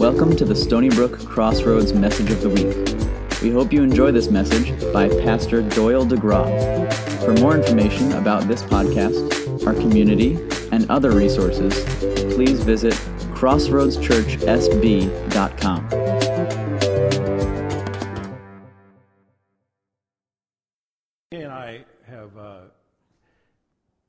[0.00, 2.74] Welcome to the Stony Brook Crossroads Message of the Week.
[3.42, 6.90] We hope you enjoy this message by Pastor Doyle DeGraw.
[7.22, 10.38] For more information about this podcast, our community,
[10.72, 11.84] and other resources,
[12.34, 12.94] please visit
[13.34, 15.88] crossroadschurchsb.com.
[21.32, 22.60] and I have, uh,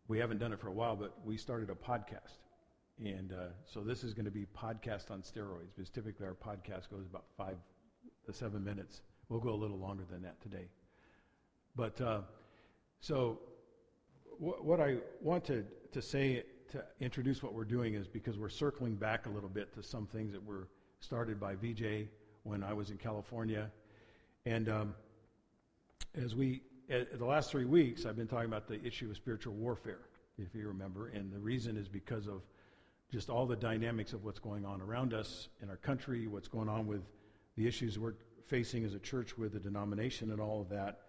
[0.08, 2.38] we haven't done it for a while, but we started a podcast.
[3.04, 6.90] And uh, so this is going to be podcast on steroids, because typically our podcast
[6.90, 7.58] goes about five
[8.26, 9.02] to seven minutes.
[9.28, 10.68] We'll go a little longer than that today.
[11.76, 12.22] But uh,
[13.00, 13.40] so
[14.38, 18.50] wh- what I want to, to say to introduce what we're doing is because we're
[18.50, 20.68] circling back a little bit to some things that were
[21.00, 22.08] started by VJ
[22.44, 23.72] when I was in California.
[24.46, 24.96] And um,
[26.16, 29.54] as we, at the last three weeks, I've been talking about the issue of spiritual
[29.54, 30.02] warfare,
[30.38, 31.08] if you remember.
[31.08, 32.42] And the reason is because of
[33.12, 36.70] just all the dynamics of what's going on around us in our country, what's going
[36.70, 37.02] on with
[37.58, 38.14] the issues we're
[38.48, 41.00] facing as a church with the denomination and all of that.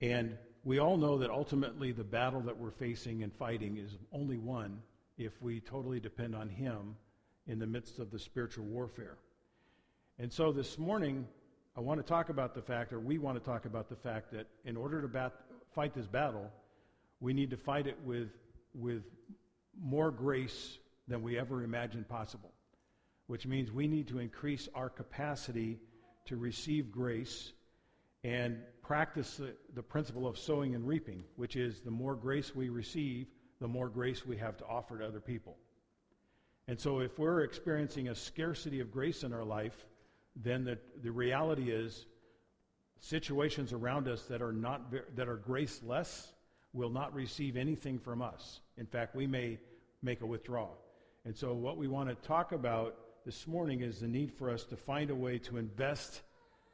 [0.00, 4.38] And we all know that ultimately the battle that we're facing and fighting is only
[4.38, 4.82] one
[5.18, 6.96] if we totally depend on Him
[7.46, 9.16] in the midst of the spiritual warfare.
[10.18, 11.26] And so this morning,
[11.76, 14.32] I want to talk about the fact, or we want to talk about the fact
[14.32, 15.40] that in order to bat-
[15.74, 16.50] fight this battle,
[17.20, 18.30] we need to fight it with,
[18.74, 19.04] with
[19.80, 20.78] more grace
[21.10, 22.52] than we ever imagined possible,
[23.26, 25.78] which means we need to increase our capacity
[26.24, 27.52] to receive grace
[28.22, 32.68] and practice the, the principle of sowing and reaping, which is the more grace we
[32.68, 33.26] receive,
[33.60, 35.56] the more grace we have to offer to other people.
[36.68, 39.86] And so if we're experiencing a scarcity of grace in our life,
[40.36, 42.06] then the, the reality is
[43.00, 46.32] situations around us that are not that are graceless
[46.72, 48.60] will not receive anything from us.
[48.76, 49.58] In fact, we may
[50.02, 50.78] make a withdrawal.
[51.24, 54.64] And so what we want to talk about this morning is the need for us
[54.64, 56.22] to find a way to invest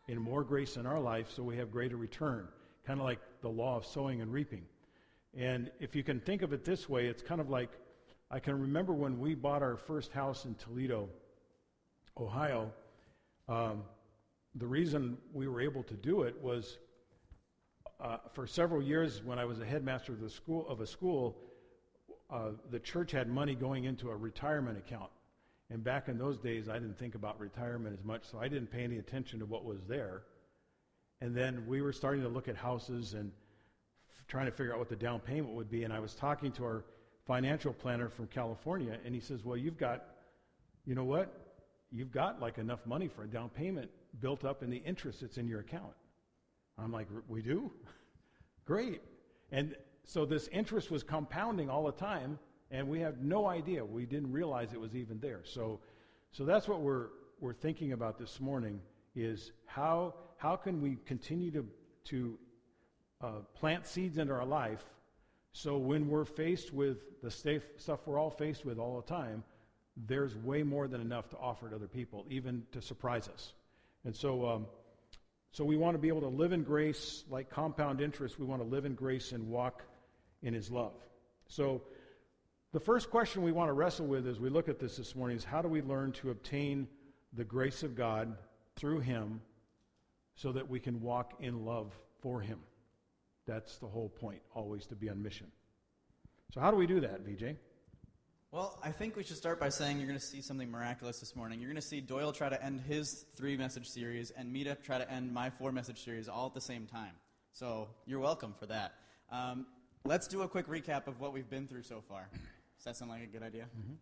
[0.07, 2.47] in more grace in our life so we have greater return,
[2.87, 4.63] kind of like the law of sowing and reaping.
[5.37, 7.71] And if you can think of it this way, it's kind of like
[8.31, 11.09] I can remember when we bought our first house in Toledo,
[12.17, 12.73] Ohio.
[13.49, 13.83] Um,
[14.55, 16.79] the reason we were able to do it was
[18.01, 21.37] uh, for several years when I was a headmaster of the school of a school,
[22.37, 25.11] uh, the church had money going into a retirement account.
[25.71, 28.71] And back in those days, I didn't think about retirement as much, so I didn't
[28.71, 30.23] pay any attention to what was there.
[31.23, 33.33] And then we were starting to look at houses and
[34.11, 35.85] f- trying to figure out what the down payment would be.
[35.85, 36.85] And I was talking to our
[37.27, 40.05] financial planner from California, and he says, Well, you've got,
[40.85, 41.33] you know what?
[41.91, 45.39] You've got like enough money for a down payment built up in the interest that's
[45.39, 45.95] in your account.
[46.79, 47.73] I'm like, We do?
[48.67, 49.01] Great.
[49.51, 49.75] And
[50.07, 52.39] so this interest was compounding all the time,
[52.71, 53.85] and we have no idea.
[53.85, 55.41] We didn't realize it was even there.
[55.45, 55.81] So,
[56.33, 57.09] so that's what we're,
[57.41, 58.81] we're thinking about this morning
[59.15, 61.67] is how, how can we continue to,
[62.05, 62.39] to
[63.21, 64.85] uh, plant seeds into our life
[65.57, 69.43] so when we're faced with the stuff we're all faced with all the time,
[70.07, 73.55] there's way more than enough to offer to other people, even to surprise us.
[74.05, 74.67] And so, um,
[75.53, 78.39] so we want to be able to live in grace like compound interest.
[78.39, 79.83] We want to live in grace and walk
[80.43, 80.95] in his love.
[81.49, 81.83] So,
[82.73, 85.37] the first question we want to wrestle with as we look at this this morning
[85.37, 86.89] is how do we learn to obtain
[87.33, 88.37] the grace of God
[88.75, 89.41] through him
[90.35, 92.59] so that we can walk in love for him?
[93.47, 95.47] That's the whole point, always to be on mission.
[96.53, 97.57] So, how do we do that, VJ?
[98.51, 101.35] Well, I think we should start by saying you're going to see something miraculous this
[101.37, 101.61] morning.
[101.61, 104.75] You're going to see Doyle try to end his three message series and me to
[104.75, 107.13] try to end my four message series all at the same time.
[107.53, 108.95] So, you're welcome for that.
[109.31, 109.67] Um,
[110.07, 112.29] let's do a quick recap of what we've been through so far.
[112.33, 113.65] Does that sound like a good idea?
[113.65, 113.95] Mm-hmm.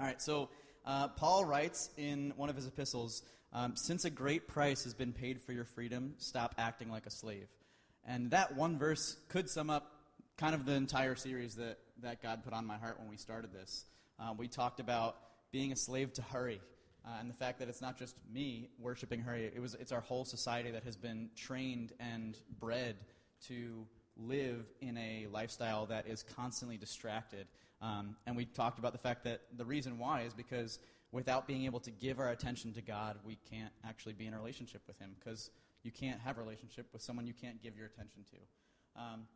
[0.00, 0.48] All right, so
[0.84, 5.12] uh, Paul writes in one of his epistles um, Since a great price has been
[5.12, 7.46] paid for your freedom, stop acting like a slave.
[8.04, 9.92] And that one verse could sum up
[10.36, 13.52] kind of the entire series that, that God put on my heart when we started
[13.52, 13.84] this.
[14.18, 15.16] Uh, we talked about
[15.52, 16.60] being a slave to hurry.
[17.06, 20.00] Uh, and the fact that it's not just me worshiping hurry, it was, it's our
[20.00, 22.96] whole society that has been trained and bred
[23.46, 23.86] to
[24.16, 27.46] live in a lifestyle that is constantly distracted.
[27.80, 30.78] Um, and we talked about the fact that the reason why is because
[31.10, 34.38] without being able to give our attention to God, we can't actually be in a
[34.38, 35.50] relationship with Him because
[35.82, 39.00] you can't have a relationship with someone you can't give your attention to.
[39.02, 39.26] Um,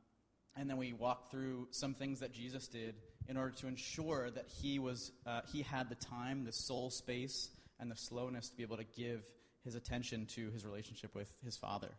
[0.57, 2.95] and then we walked through some things that Jesus did
[3.29, 7.51] in order to ensure that he was uh, he had the time, the soul space,
[7.79, 9.23] and the slowness to be able to give
[9.65, 11.91] his attention to his relationship with his Father.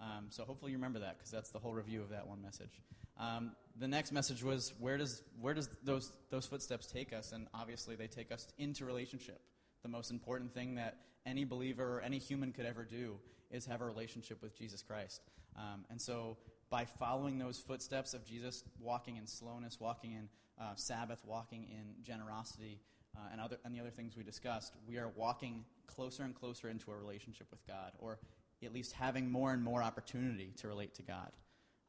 [0.00, 2.80] Um, so hopefully you remember that because that's the whole review of that one message.
[3.18, 7.32] Um, the next message was where does where does those those footsteps take us?
[7.32, 9.40] And obviously they take us into relationship.
[9.82, 13.18] the most important thing that any believer or any human could ever do
[13.50, 15.20] is have a relationship with Jesus Christ.
[15.56, 16.36] Um, and so,
[16.70, 20.28] by following those footsteps of Jesus, walking in slowness, walking in
[20.60, 22.80] uh, Sabbath, walking in generosity,
[23.16, 26.68] uh, and, other, and the other things we discussed, we are walking closer and closer
[26.68, 28.18] into a relationship with God, or
[28.64, 31.30] at least having more and more opportunity to relate to God.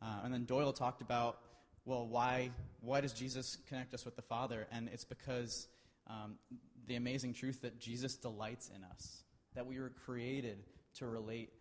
[0.01, 1.39] Uh, and then Doyle talked about,
[1.85, 4.67] well, why, why does Jesus connect us with the Father?
[4.71, 5.67] And it's because
[6.07, 6.35] um,
[6.87, 9.23] the amazing truth that Jesus delights in us,
[9.55, 10.59] that we were created
[10.95, 11.51] to relate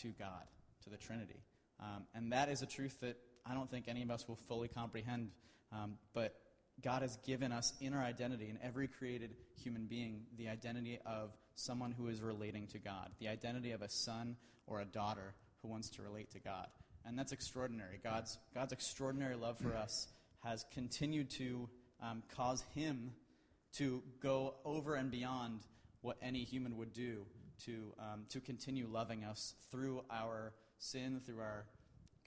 [0.00, 0.44] to God,
[0.84, 1.42] to the Trinity.
[1.80, 4.68] Um, and that is a truth that I don't think any of us will fully
[4.68, 5.30] comprehend.
[5.72, 6.36] Um, but
[6.80, 11.30] God has given us in our identity, in every created human being, the identity of
[11.54, 14.36] someone who is relating to God, the identity of a son
[14.66, 16.66] or a daughter who wants to relate to God.
[17.04, 18.00] And that's extraordinary.
[18.02, 20.08] God's, God's extraordinary love for us
[20.44, 21.68] has continued to
[22.02, 23.12] um, cause Him
[23.74, 25.60] to go over and beyond
[26.00, 27.24] what any human would do
[27.64, 31.66] to, um, to continue loving us through our sin, through our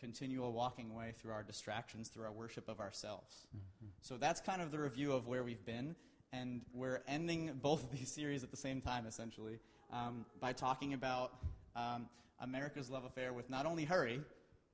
[0.06, 3.48] continual walking away, through our distractions, through our worship of ourselves.
[3.48, 3.88] Mm-hmm.
[4.02, 5.96] So that's kind of the review of where we've been.
[6.32, 9.58] And we're ending both of these series at the same time, essentially,
[9.92, 11.34] um, by talking about
[11.76, 12.08] um,
[12.40, 14.22] America's love affair with not only hurry,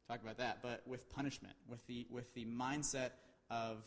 [0.06, 3.12] talk about that, but with punishment, with the, with the mindset
[3.50, 3.86] of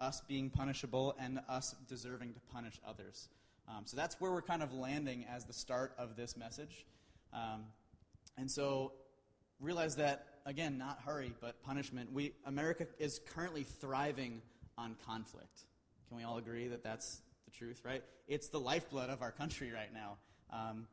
[0.00, 3.28] us being punishable and us deserving to punish others.
[3.68, 6.86] Um, so that's where we're kind of landing as the start of this message.
[7.34, 7.64] Um,
[8.38, 8.92] and so
[9.60, 12.10] realize that, again, not hurry, but punishment.
[12.12, 14.40] We, America is currently thriving
[14.78, 15.64] on conflict.
[16.08, 18.02] Can we all agree that that's the truth, right?
[18.26, 20.16] It's the lifeblood of our country right now.
[20.50, 20.86] Um,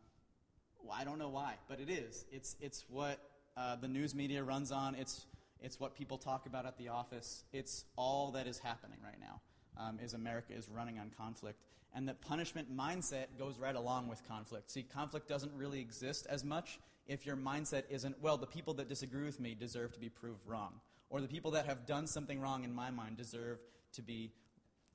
[0.83, 2.25] well, I don't know why, but it is.
[2.31, 3.17] It's, it's what
[3.55, 4.93] uh, the news media runs on.
[4.95, 5.25] It's,
[5.61, 7.45] it's what people talk about at the office.
[7.53, 9.41] It's all that is happening right now.
[9.77, 11.59] Um, is America is running on conflict,
[11.93, 14.71] and the punishment mindset goes right along with conflict.
[14.71, 18.89] See, conflict doesn't really exist as much if your mindset isn't, well, the people that
[18.89, 20.73] disagree with me deserve to be proved wrong,
[21.09, 23.59] or the people that have done something wrong in my mind deserve
[23.93, 24.31] to be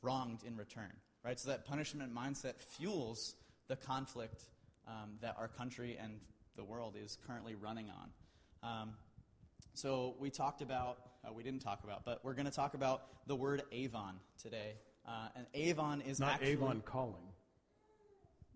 [0.02, 0.92] wronged in return,
[1.24, 1.38] right?
[1.38, 3.36] So that punishment mindset fuels
[3.68, 4.44] the conflict
[4.88, 6.18] um, that our country and
[6.56, 8.80] the world is currently running on.
[8.82, 8.90] Um,
[9.74, 13.26] so we talked about, uh, we didn't talk about, but we're going to talk about
[13.26, 14.74] the word Avon today.
[15.06, 17.22] Uh, and Avon is not actually, Avon calling.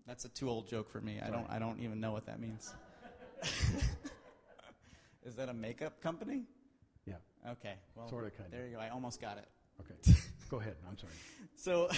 [0.05, 1.19] That's a too old joke for me.
[1.25, 2.75] I don't, I don't even know what that means.
[5.25, 6.43] is that a makeup company?
[7.05, 7.15] Yeah.
[7.49, 7.75] Okay.
[7.95, 8.79] Well, sort of kind There you go.
[8.79, 9.47] I almost got it.
[9.79, 10.17] Okay.
[10.49, 10.75] go ahead.
[10.87, 11.13] I'm sorry.
[11.57, 11.89] So,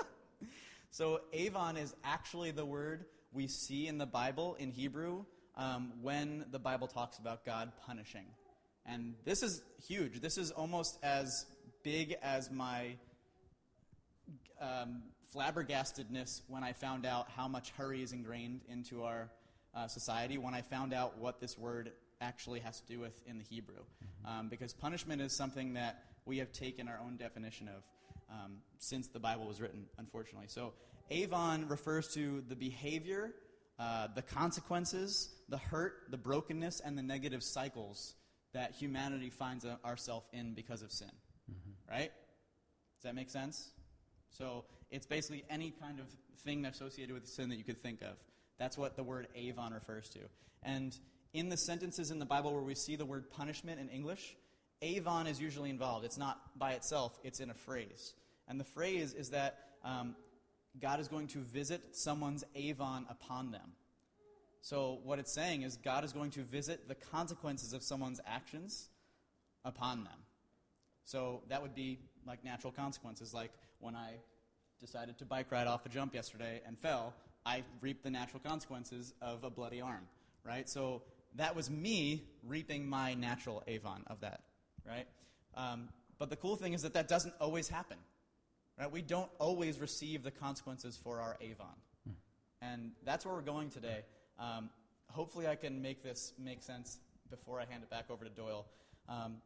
[0.90, 5.24] so Avon is actually the word we see in the Bible in Hebrew
[5.56, 8.26] um, when the Bible talks about God punishing.
[8.84, 10.20] And this is huge.
[10.20, 11.46] This is almost as
[11.82, 12.96] big as my
[14.60, 15.02] um,
[15.34, 19.30] flabbergastedness when I found out how much hurry is ingrained into our
[19.76, 23.38] uh, society, when I found out what this word actually has to do with in
[23.38, 23.76] the Hebrew.
[23.76, 24.38] Mm-hmm.
[24.38, 27.82] Um, because punishment is something that we have taken our own definition of
[28.30, 30.48] um, since the Bible was written, unfortunately.
[30.48, 30.72] So,
[31.10, 33.32] Avon refers to the behavior
[33.78, 38.14] uh, the consequences, the hurt, the brokenness, and the negative cycles
[38.54, 41.10] that humanity finds ourselves in because of sin.
[41.50, 41.92] Mm-hmm.
[41.92, 42.10] Right?
[42.96, 43.70] Does that make sense?
[44.30, 46.06] So it's basically any kind of
[46.40, 48.16] thing associated with sin that you could think of.
[48.58, 50.20] That's what the word Avon refers to.
[50.62, 50.96] And
[51.32, 54.36] in the sentences in the Bible where we see the word punishment in English,
[54.82, 56.04] Avon is usually involved.
[56.04, 58.14] It's not by itself, it's in a phrase.
[58.48, 60.14] And the phrase is that um,
[60.80, 63.72] God is going to visit someone's Avon upon them.
[64.60, 68.88] So, what it's saying is God is going to visit the consequences of someone's actions
[69.64, 70.18] upon them.
[71.04, 74.14] So, that would be like natural consequences, like when I
[74.80, 77.14] decided to bike ride off a jump yesterday and fell,
[77.46, 80.06] I reap the natural consequences of a bloody arm,
[80.44, 80.68] right?
[80.68, 81.02] So,
[81.36, 84.40] that was me reaping my natural Avon of that,
[84.86, 85.06] right?
[85.54, 85.88] Um,
[86.18, 87.98] but the cool thing is that that doesn't always happen.
[88.78, 88.90] Right?
[88.90, 91.66] We don't always receive the consequences for our Avon.
[92.06, 92.12] Hmm.
[92.60, 94.04] And that's where we're going today.
[94.38, 94.68] Um,
[95.08, 96.98] hopefully, I can make this make sense
[97.30, 98.66] before I hand it back over to Doyle.
[99.08, 99.36] Um,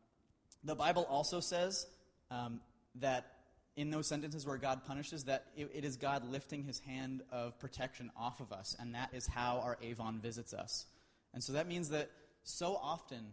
[0.64, 1.86] the Bible also says
[2.30, 2.60] um,
[2.96, 3.39] that
[3.76, 7.58] in those sentences where God punishes, that it, it is God lifting his hand of
[7.58, 10.86] protection off of us, and that is how our Avon visits us.
[11.32, 12.10] And so that means that
[12.42, 13.32] so often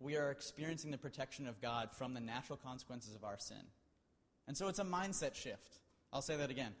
[0.00, 3.62] we are experiencing the protection of God from the natural consequences of our sin.
[4.48, 5.78] And so it's a mindset shift.
[6.12, 6.72] I'll say that again.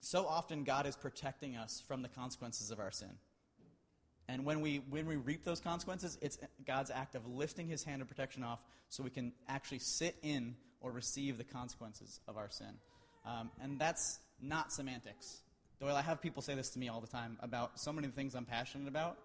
[0.00, 3.10] So often, God is protecting us from the consequences of our sin.
[4.28, 8.02] And when we, when we reap those consequences, it's God's act of lifting his hand
[8.02, 12.50] of protection off so we can actually sit in or receive the consequences of our
[12.50, 12.74] sin.
[13.24, 15.42] Um, and that's not semantics.
[15.80, 18.34] Doyle, I have people say this to me all the time about so many things
[18.34, 19.18] I'm passionate about.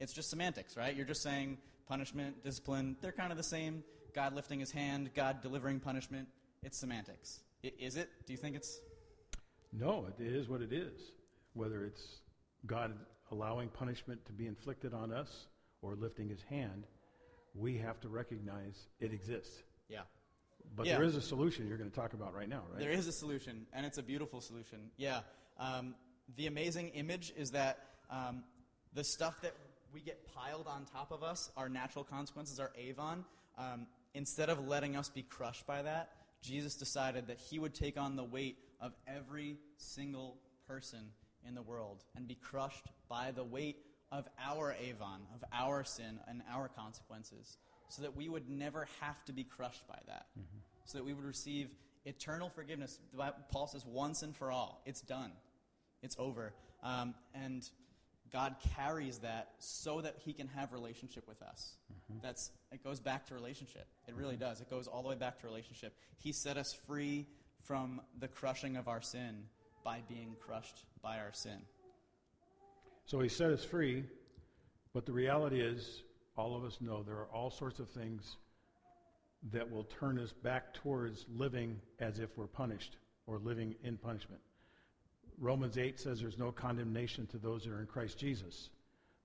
[0.00, 0.94] It's just semantics, right?
[0.94, 3.84] You're just saying punishment, discipline, they're kind of the same.
[4.14, 6.28] God lifting his hand, God delivering punishment.
[6.62, 7.40] It's semantics.
[7.64, 8.10] I- is it?
[8.26, 8.80] Do you think it's.
[9.72, 11.00] No, it is what it is.
[11.54, 12.20] Whether it's
[12.66, 12.92] God
[13.30, 15.46] allowing punishment to be inflicted on us
[15.80, 16.84] or lifting his hand,
[17.54, 19.62] we have to recognize it exists.
[19.88, 20.02] Yeah.
[20.74, 20.96] But Yeah.
[20.96, 22.78] there is a solution you're going to talk about right now, right?
[22.78, 24.90] There is a solution, and it's a beautiful solution.
[24.96, 25.22] Yeah.
[25.58, 25.94] Um,
[26.36, 27.78] the amazing image is that
[28.10, 28.44] um,
[28.94, 29.54] the stuff that
[29.92, 33.24] we get piled on top of us, our natural consequences, our avon,
[33.58, 37.98] um, instead of letting us be crushed by that, Jesus decided that he would take
[37.98, 41.10] on the weight of every single person
[41.46, 43.76] in the world and be crushed by the weight
[44.10, 47.56] of our avon, of our sin and our consequences,
[47.92, 50.58] so that we would never have to be crushed by that, mm-hmm.
[50.86, 51.68] so that we would receive
[52.06, 52.98] eternal forgiveness.
[53.50, 54.80] Paul says, once and for all.
[54.86, 55.30] It's done,
[56.02, 56.54] it's over.
[56.82, 57.68] Um, and
[58.32, 61.74] God carries that so that he can have relationship with us.
[61.92, 62.20] Mm-hmm.
[62.22, 63.86] That's it goes back to relationship.
[64.08, 64.44] It really mm-hmm.
[64.44, 64.62] does.
[64.62, 65.94] It goes all the way back to relationship.
[66.16, 67.26] He set us free
[67.62, 69.44] from the crushing of our sin
[69.84, 71.60] by being crushed by our sin.
[73.04, 74.04] So he set us free,
[74.94, 76.02] but the reality is,
[76.36, 78.36] all of us know there are all sorts of things
[79.52, 82.96] that will turn us back towards living as if we're punished
[83.26, 84.40] or living in punishment.
[85.38, 88.70] Romans 8 says there's no condemnation to those that are in Christ Jesus.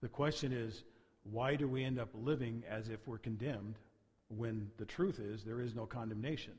[0.01, 0.83] The question is,
[1.31, 3.75] why do we end up living as if we're condemned
[4.29, 6.53] when the truth is there is no condemnation?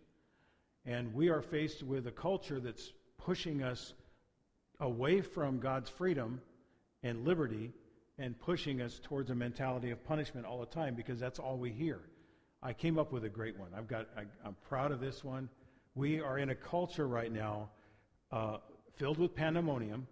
[0.86, 3.94] And we are faced with a culture that's pushing us
[4.80, 6.40] away from God's freedom
[7.02, 7.72] and liberty
[8.18, 11.70] and pushing us towards a mentality of punishment all the time because that's all we
[11.70, 12.00] hear.
[12.62, 13.68] I came up with a great one.
[13.76, 15.48] I've got, I, am proud of this one.
[15.94, 17.70] We are in a culture right now
[18.32, 18.58] uh,
[18.96, 20.06] filled with pandemonium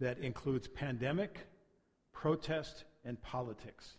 [0.00, 1.46] that includes pandemic,
[2.12, 3.96] protest, and politics.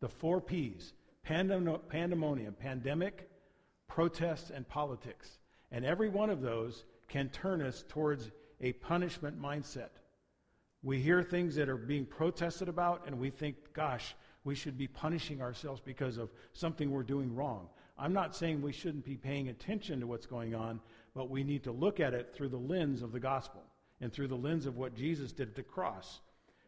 [0.00, 0.92] The four P's
[1.26, 3.28] pandem- pandemonium, pandemic,
[3.88, 5.38] protest, and politics.
[5.72, 8.30] And every one of those can turn us towards
[8.60, 9.90] a punishment mindset.
[10.84, 14.14] We hear things that are being protested about, and we think, gosh,
[14.44, 17.68] we should be punishing ourselves because of something we're doing wrong.
[17.98, 20.80] I'm not saying we shouldn't be paying attention to what's going on,
[21.14, 23.62] but we need to look at it through the lens of the gospel
[24.02, 26.20] and through the lens of what Jesus did at the cross.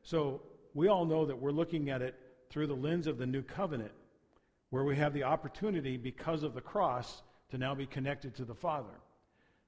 [0.02, 0.40] So
[0.72, 2.18] we all know that we're looking at it
[2.48, 3.92] through the lens of the new covenant,
[4.70, 8.54] where we have the opportunity, because of the cross, to now be connected to the
[8.54, 8.98] Father.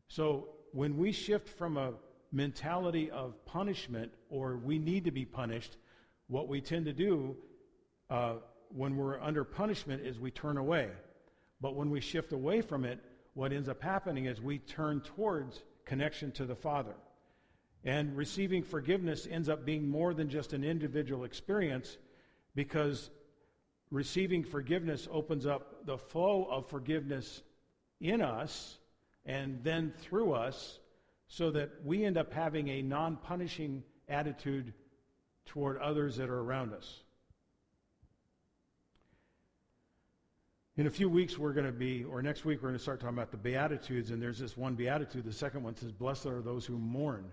[0.06, 1.92] So when we shift from a
[2.32, 5.76] mentality of punishment or we need to be punished,
[6.28, 7.36] what we tend to do
[8.10, 8.34] uh,
[8.68, 10.90] when we're under punishment is we turn away.
[11.60, 13.00] But when we shift away from it,
[13.34, 16.94] what ends up happening is we turn towards connection to the Father.
[17.84, 21.96] And receiving forgiveness ends up being more than just an individual experience
[22.54, 23.10] because
[23.90, 27.42] receiving forgiveness opens up the flow of forgiveness
[28.00, 28.78] in us
[29.24, 30.80] and then through us
[31.28, 34.72] so that we end up having a non punishing attitude
[35.46, 37.02] toward others that are around us.
[40.76, 43.00] In a few weeks, we're going to be, or next week, we're going to start
[43.00, 45.24] talking about the Beatitudes, and there's this one Beatitude.
[45.24, 47.32] The second one says, Blessed are those who mourn.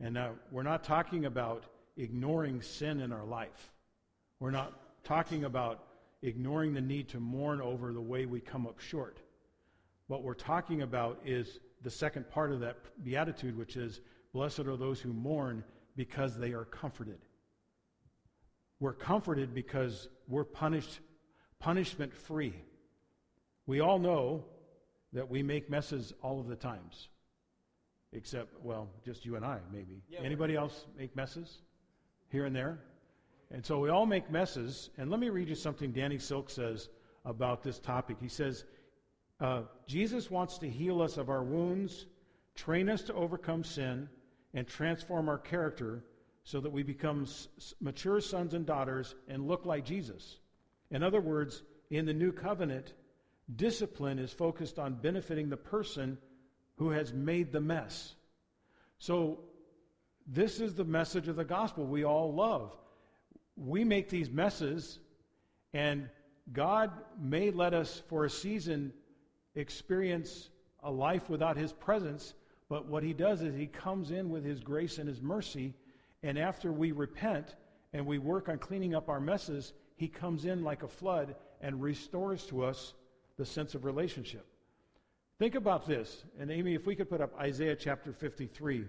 [0.00, 1.64] And now, we're not talking about
[1.96, 3.72] ignoring sin in our life.
[4.40, 4.72] We're not
[5.04, 5.84] talking about
[6.22, 9.18] ignoring the need to mourn over the way we come up short.
[10.06, 14.00] What we're talking about is the second part of that beatitude, which is,
[14.32, 15.62] Blessed are those who mourn
[15.94, 17.18] because they are comforted.
[18.80, 20.98] We're comforted because we're punished,
[21.60, 22.54] punishment free.
[23.66, 24.44] We all know
[25.12, 27.08] that we make messes all of the times.
[28.12, 30.02] Except, well, just you and I, maybe.
[30.08, 31.58] Yeah, Anybody else make messes
[32.30, 32.80] here and there?
[33.52, 34.90] And so we all make messes.
[34.98, 36.88] And let me read you something Danny Silk says
[37.24, 38.16] about this topic.
[38.20, 38.64] He says,
[39.44, 42.06] uh, Jesus wants to heal us of our wounds,
[42.54, 44.08] train us to overcome sin,
[44.54, 46.02] and transform our character
[46.44, 50.38] so that we become s- mature sons and daughters and look like Jesus.
[50.90, 52.94] In other words, in the new covenant,
[53.54, 56.16] discipline is focused on benefiting the person
[56.76, 58.14] who has made the mess.
[58.96, 59.40] So,
[60.26, 62.74] this is the message of the gospel we all love.
[63.58, 65.00] We make these messes,
[65.74, 66.08] and
[66.50, 68.94] God may let us, for a season,
[69.54, 70.50] experience
[70.82, 72.34] a life without His presence,
[72.68, 75.74] but what He does is He comes in with His grace and His mercy,
[76.22, 77.56] and after we repent
[77.92, 81.82] and we work on cleaning up our messes, He comes in like a flood and
[81.82, 82.94] restores to us
[83.36, 84.46] the sense of relationship.
[85.38, 88.86] Think about this, and Amy, if we could put up Isaiah chapter 53.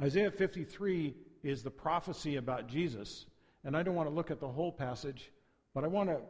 [0.00, 3.26] Isaiah 53 is the prophecy about Jesus.
[3.64, 5.30] And I don't want to look at the whole passage,
[5.74, 6.20] but I want to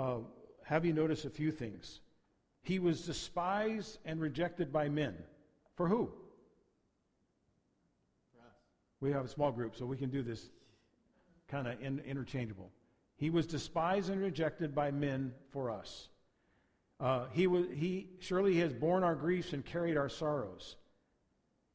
[0.00, 0.18] uh,
[0.64, 2.00] have you notice a few things.
[2.62, 5.14] He was despised and rejected by men.
[5.76, 6.10] For who?
[8.32, 8.38] For
[9.00, 10.50] We have a small group, so we can do this
[11.48, 12.70] kind of in, interchangeable.
[13.16, 16.08] He was despised and rejected by men for us.
[16.98, 20.76] Uh, he, was, he surely he has borne our griefs and carried our sorrows.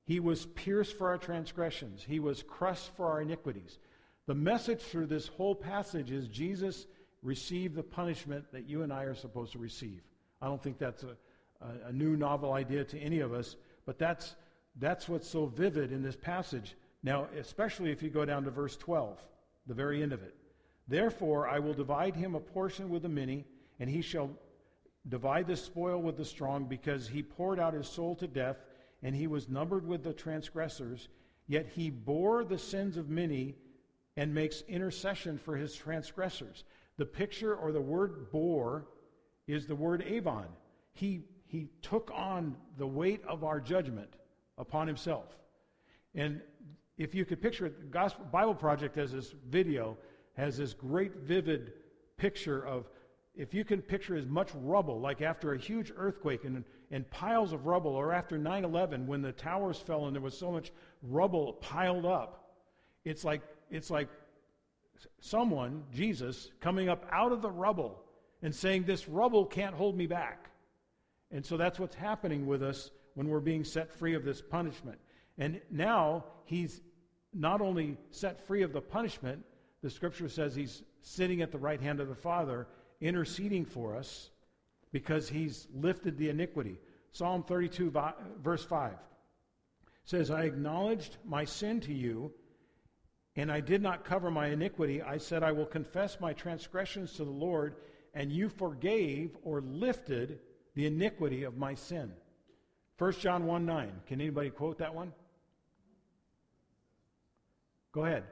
[0.05, 2.03] He was pierced for our transgressions.
[2.07, 3.79] He was crushed for our iniquities.
[4.27, 6.85] The message through this whole passage is Jesus
[7.23, 10.01] received the punishment that you and I are supposed to receive.
[10.41, 11.15] I don't think that's a,
[11.61, 14.35] a, a new novel idea to any of us, but that's,
[14.79, 16.75] that's what's so vivid in this passage.
[17.03, 19.19] Now, especially if you go down to verse 12,
[19.67, 20.35] the very end of it.
[20.87, 23.45] Therefore, I will divide him a portion with the many,
[23.79, 24.29] and he shall
[25.07, 28.57] divide the spoil with the strong, because he poured out his soul to death,
[29.03, 31.09] and he was numbered with the transgressors.
[31.47, 33.55] Yet he bore the sins of many
[34.17, 36.63] and makes intercession for his transgressors.
[36.97, 38.87] The picture or the word bore
[39.47, 40.47] is the word avon.
[40.93, 44.15] He, he took on the weight of our judgment
[44.57, 45.35] upon himself.
[46.13, 46.41] And
[46.97, 49.97] if you could picture it, the Gospel Bible Project has this video,
[50.37, 51.73] has this great vivid
[52.17, 52.89] picture of
[53.35, 57.51] if you can picture as much rubble, like after a huge earthquake and, and piles
[57.51, 60.71] of rubble, or after 9 11 when the towers fell and there was so much
[61.03, 62.53] rubble piled up,
[63.03, 64.07] it's like, it's like
[65.19, 68.04] someone, Jesus, coming up out of the rubble
[68.45, 70.51] and saying, This rubble can't hold me back.
[71.31, 74.99] And so that's what's happening with us when we're being set free of this punishment.
[75.39, 76.81] And now he's
[77.33, 79.43] not only set free of the punishment,
[79.81, 82.67] the scripture says he's sitting at the right hand of the Father,
[83.01, 84.29] interceding for us
[84.91, 86.77] because he's lifted the iniquity.
[87.13, 87.91] Psalm 32,
[88.43, 88.93] verse 5
[90.03, 92.31] says, I acknowledged my sin to you
[93.35, 95.01] and I did not cover my iniquity.
[95.01, 97.75] I said, I will confess my transgressions to the Lord,
[98.15, 100.39] and you forgave or lifted
[100.73, 102.11] the iniquity of my sin.
[102.97, 103.91] 1 John 1 9.
[104.07, 105.11] Can anybody quote that one?
[107.91, 108.23] Go ahead.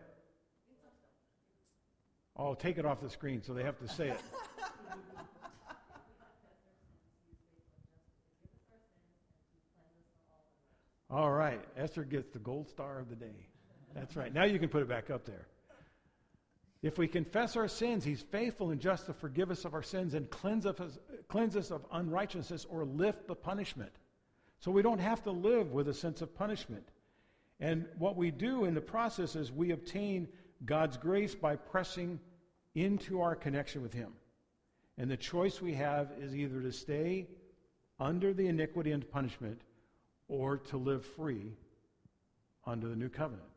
[2.35, 4.19] Oh, take it off the screen so they have to say it.
[11.09, 11.61] All right.
[11.77, 13.47] Esther gets the gold star of the day.
[13.93, 14.33] That's right.
[14.33, 15.45] Now you can put it back up there.
[16.83, 20.13] If we confess our sins, he's faithful and just to forgive us of our sins
[20.13, 23.93] and cleanse us, cleanse us of unrighteousness or lift the punishment.
[24.59, 26.89] So we don't have to live with a sense of punishment.
[27.61, 30.27] And what we do in the process is we obtain
[30.65, 32.19] God's grace by pressing
[32.75, 34.11] into our connection with him.
[34.97, 37.27] And the choice we have is either to stay
[37.97, 39.61] under the iniquity and punishment
[40.27, 41.53] or to live free
[42.65, 43.52] under the new covenant.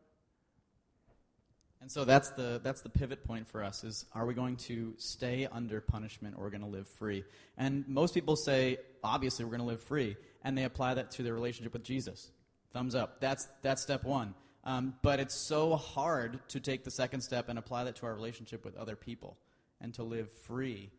[1.80, 4.94] And so that's the that's the pivot point for us is are we going to
[4.96, 7.24] stay under punishment or we're going to live free?
[7.56, 11.22] And most people say obviously we're going to live free and they apply that to
[11.22, 12.30] their relationship with Jesus.
[12.72, 13.20] Thumbs up.
[13.20, 14.34] That's that's step 1.
[14.64, 18.14] Um, but it's so hard to take the second step and apply that to our
[18.14, 19.36] relationship with other people
[19.80, 20.90] and to live free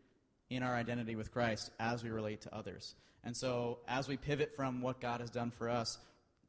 [0.48, 2.94] in our identity with Christ as we relate to others.
[3.24, 5.98] And so as we pivot from what God has done for us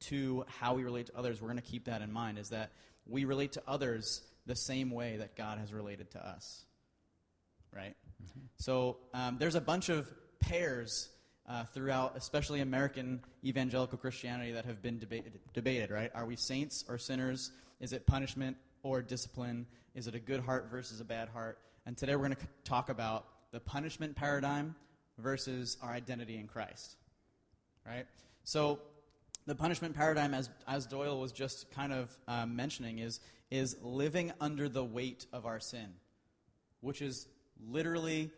[0.02, 2.72] to how we relate to others, we're going to keep that in mind is that
[3.10, 6.66] we relate to others the same way that God has related to us.
[7.76, 7.96] Right?
[8.24, 8.40] Mm-hmm.
[8.58, 11.10] So um, there's a bunch of pairs
[11.48, 16.12] uh, throughout, especially American evangelical Christianity, that have been debated, debated, right?
[16.14, 17.52] Are we saints or sinners?
[17.80, 19.66] Is it punishment or discipline?
[19.96, 21.60] Is it a good heart versus a bad heart?
[21.86, 24.76] And today we're going to talk about the punishment paradigm
[25.18, 26.96] versus our identity in Christ.
[27.86, 28.06] Right?
[28.44, 28.80] So
[29.50, 34.32] the punishment paradigm, as, as Doyle was just kind of um, mentioning, is, is living
[34.40, 35.88] under the weight of our sin,
[36.82, 37.26] which is
[37.68, 38.30] literally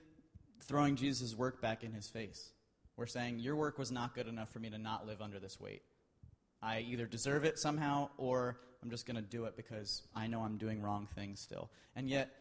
[0.62, 2.54] throwing Jesus' work back in his face.
[2.96, 5.60] We're saying, Your work was not good enough for me to not live under this
[5.60, 5.82] weight.
[6.62, 10.40] I either deserve it somehow or I'm just going to do it because I know
[10.44, 11.72] I'm doing wrong things still.
[11.94, 12.32] And yet,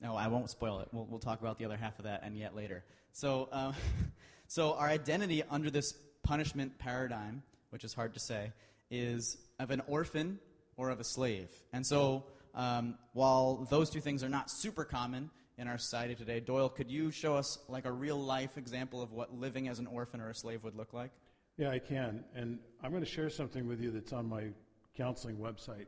[0.00, 0.88] no, I won't spoil it.
[0.92, 2.84] We'll, we'll talk about the other half of that and yet later.
[3.10, 3.72] So, uh,
[4.46, 8.52] so our identity under this punishment paradigm which is hard to say,
[8.90, 10.38] is of an orphan
[10.76, 11.48] or of a slave.
[11.72, 16.38] And so, um, while those two things are not super common in our society today,
[16.38, 19.86] Doyle, could you show us like a real life example of what living as an
[19.86, 21.12] orphan or a slave would look like?
[21.56, 22.24] Yeah, I can.
[22.34, 24.48] And I'm going to share something with you that's on my
[24.96, 25.86] counseling website.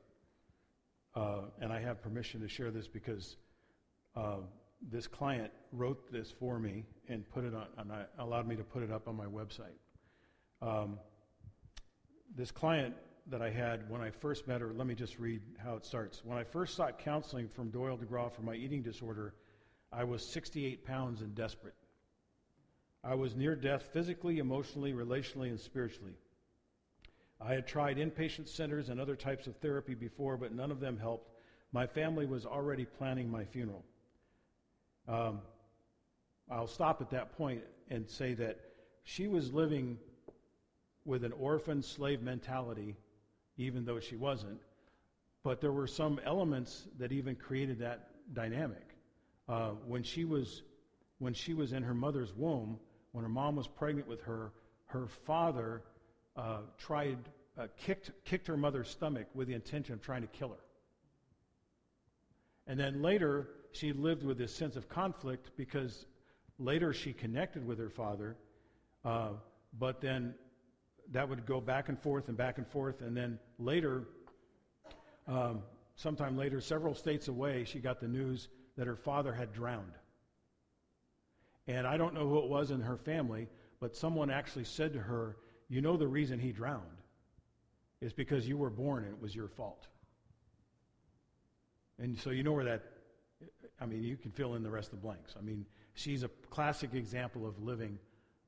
[1.15, 3.37] Uh, and I have permission to share this because
[4.17, 4.39] uh,
[4.91, 8.65] this client wrote this for me and put it on, and I, allowed me to
[8.65, 9.77] put it up on my website.
[10.61, 10.99] Um,
[12.35, 12.95] this client
[13.29, 16.23] that I had when I first met her, let me just read how it starts.
[16.25, 19.35] When I first sought counseling from Doyle DeGraw for my eating disorder,
[19.93, 21.75] I was 68 pounds and desperate.
[23.03, 26.15] I was near death physically, emotionally, relationally, and spiritually.
[27.41, 30.99] I had tried inpatient centers and other types of therapy before, but none of them
[30.99, 31.31] helped.
[31.73, 33.85] My family was already planning my funeral.
[35.07, 35.41] Um,
[36.51, 38.59] I'll stop at that point and say that
[39.03, 39.99] she was living
[41.05, 42.97] with an orphan slave mentality,
[43.57, 44.61] even though she wasn't.
[45.43, 48.97] But there were some elements that even created that dynamic.
[49.49, 50.63] Uh, when she was
[51.19, 52.79] when she was in her mother's womb,
[53.13, 54.53] when her mom was pregnant with her,
[54.87, 55.83] her father
[56.37, 57.19] uh, tried
[57.59, 60.65] uh, kicked kicked her mother's stomach with the intention of trying to kill her.
[62.67, 66.07] And then later, she lived with this sense of conflict because
[66.59, 68.37] later she connected with her father,
[69.05, 69.31] uh,
[69.79, 70.35] but then
[71.13, 73.01] that would go back and forth and back and forth.
[73.03, 74.05] And then later,
[75.27, 75.63] um,
[75.97, 79.93] sometime later, several states away, she got the news that her father had drowned.
[81.67, 83.49] And I don't know who it was in her family,
[83.81, 85.37] but someone actually said to her,
[85.69, 86.83] You know, the reason he drowned
[88.01, 89.87] is because you were born and it was your fault.
[91.99, 92.83] And so you know where that,
[93.81, 95.35] I mean, you can fill in the rest of the blanks.
[95.39, 95.65] I mean,
[95.95, 97.99] she's a classic example of living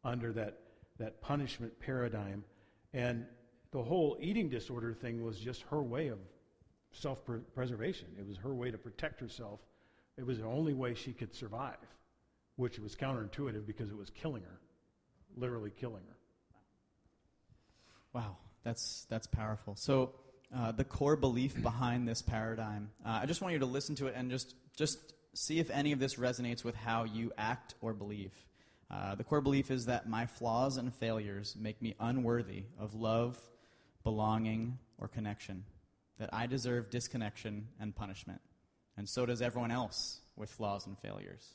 [0.05, 0.59] under that
[0.99, 2.45] that punishment paradigm.
[2.93, 3.27] And
[3.73, 6.19] the whole eating disorder thing was just her way of
[6.93, 7.21] self
[7.55, 8.09] preservation.
[8.19, 9.61] It was her way to protect herself.
[10.17, 11.77] It was the only way she could survive,
[12.57, 14.61] which was counterintuitive because it was killing her,
[15.37, 16.17] literally killing her.
[18.15, 19.77] Wow, that's, that's powerful.
[19.77, 20.15] So,
[20.57, 24.07] uh, the core belief behind this paradigm, uh, I just want you to listen to
[24.07, 24.99] it and just, just
[25.35, 28.33] see if any of this resonates with how you act or believe.
[28.91, 33.39] Uh, the core belief is that my flaws and failures make me unworthy of love,
[34.05, 35.65] belonging, or connection,
[36.19, 38.41] that I deserve disconnection and punishment.
[38.97, 41.55] And so does everyone else with flaws and failures.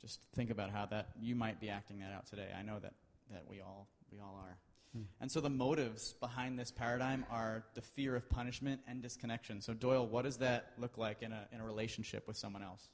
[0.00, 2.48] Just think about how that you might be acting that out today.
[2.58, 2.94] I know that,
[3.30, 4.56] that we all we all are.
[5.20, 9.60] And so the motives behind this paradigm are the fear of punishment and disconnection.
[9.60, 12.88] So, Doyle, what does that look like in a, in a relationship with someone else?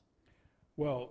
[0.77, 1.11] Well,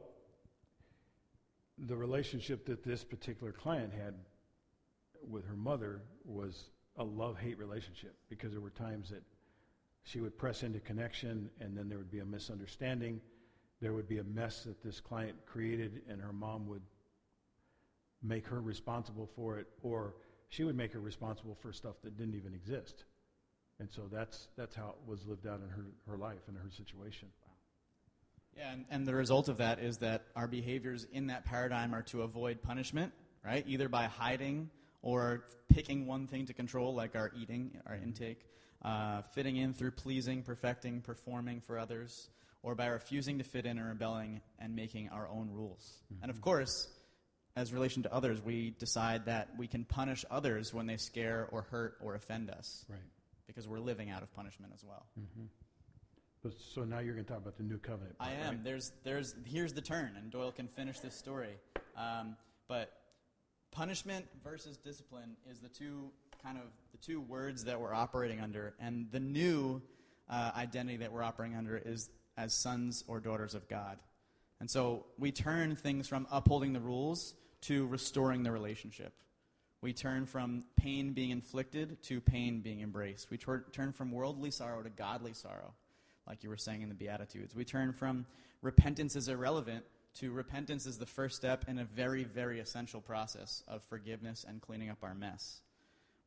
[1.78, 4.14] the relationship that this particular client had
[5.28, 9.24] with her mother was a love hate relationship because there were times that
[10.04, 13.20] she would press into connection and then there would be a misunderstanding.
[13.82, 16.84] There would be a mess that this client created, and her mom would
[18.24, 20.14] make her responsible for it or
[20.50, 23.06] she would make her responsible for stuff that didn't even exist.
[23.80, 26.70] And so that's, that's how it was lived out in her, her life and her
[26.72, 27.28] situation.
[28.58, 32.04] Yeah, and, and the result of that is that our behaviors in that paradigm are
[32.04, 33.12] to avoid punishment,
[33.44, 33.66] right?
[33.68, 34.70] Either by hiding
[35.02, 38.46] or picking one thing to control, like our eating, our intake,
[38.84, 42.30] uh, fitting in through pleasing, perfecting, performing for others,
[42.64, 46.02] or by refusing to fit in and rebelling and making our own rules.
[46.14, 46.24] Mm-hmm.
[46.24, 46.88] And of course,
[47.56, 51.62] as relation to others, we decide that we can punish others when they scare or
[51.64, 52.86] hurt or offend us.
[52.90, 53.00] Right.
[53.48, 55.06] Because we're living out of punishment as well.
[55.20, 55.46] Mm-hmm.
[56.44, 58.18] But, so now you're going to talk about the new covenant.
[58.18, 58.56] Part, I am.
[58.56, 58.64] Right?
[58.64, 61.58] There's, there's, here's the turn, and Doyle can finish this story.
[61.98, 62.36] Um,
[62.68, 62.92] but
[63.72, 66.12] punishment versus discipline is the two
[66.44, 69.82] kind of the two words that we're operating under, and the new
[70.30, 73.98] uh, identity that we're operating under is as sons or daughters of God.
[74.60, 77.34] And so we turn things from upholding the rules
[77.68, 79.14] to restoring the relationship.
[79.82, 83.30] We turn from pain being inflicted to pain being embraced.
[83.30, 85.74] We tur- turn from worldly sorrow to godly sorrow,
[86.28, 87.56] like you were saying in the Beatitudes.
[87.56, 88.26] We turn from
[88.62, 93.64] repentance is irrelevant to repentance is the first step in a very, very essential process
[93.68, 95.62] of forgiveness and cleaning up our mess.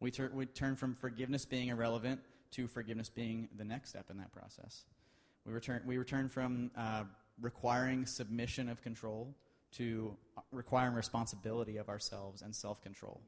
[0.00, 2.20] We, we turn from forgiveness being irrelevant
[2.52, 4.84] to forgiveness being the next step in that process.
[5.46, 7.04] We return, we return from uh,
[7.40, 9.34] requiring submission of control
[9.72, 10.16] to
[10.50, 13.20] requiring responsibility of ourselves and self control.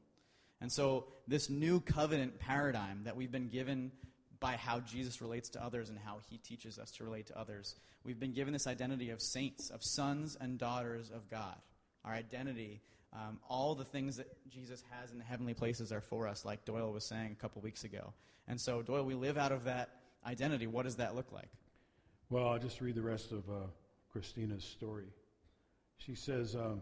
[0.59, 3.91] And so, this new covenant paradigm that we've been given
[4.39, 7.75] by how Jesus relates to others and how he teaches us to relate to others,
[8.03, 11.55] we've been given this identity of saints, of sons and daughters of God.
[12.03, 12.81] Our identity,
[13.13, 16.65] um, all the things that Jesus has in the heavenly places are for us, like
[16.65, 18.13] Doyle was saying a couple weeks ago.
[18.47, 19.89] And so, Doyle, we live out of that
[20.25, 20.65] identity.
[20.67, 21.49] What does that look like?
[22.29, 23.67] Well, I'll just read the rest of uh,
[24.11, 25.07] Christina's story.
[25.97, 26.81] She says, um,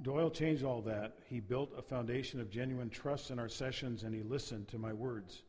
[0.00, 1.18] Doyle changed all that.
[1.26, 4.92] He built a foundation of genuine trust in our sessions and he listened to my
[4.92, 5.42] words.